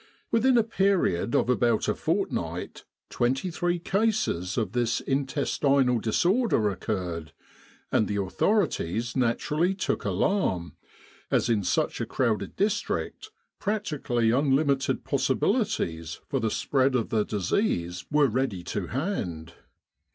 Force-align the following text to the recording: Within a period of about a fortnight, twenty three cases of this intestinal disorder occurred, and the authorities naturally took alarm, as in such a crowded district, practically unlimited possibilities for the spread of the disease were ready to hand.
Within 0.31 0.57
a 0.57 0.63
period 0.63 1.35
of 1.35 1.47
about 1.47 1.87
a 1.87 1.93
fortnight, 1.93 2.85
twenty 3.11 3.51
three 3.51 3.77
cases 3.77 4.57
of 4.57 4.71
this 4.71 4.99
intestinal 4.99 5.99
disorder 5.99 6.71
occurred, 6.71 7.33
and 7.91 8.07
the 8.07 8.15
authorities 8.15 9.15
naturally 9.15 9.75
took 9.75 10.03
alarm, 10.03 10.75
as 11.29 11.49
in 11.49 11.63
such 11.63 12.01
a 12.01 12.07
crowded 12.07 12.55
district, 12.55 13.29
practically 13.59 14.31
unlimited 14.31 15.03
possibilities 15.03 16.19
for 16.27 16.39
the 16.39 16.49
spread 16.49 16.95
of 16.95 17.09
the 17.09 17.23
disease 17.23 18.03
were 18.09 18.25
ready 18.25 18.63
to 18.63 18.87
hand. 18.87 19.53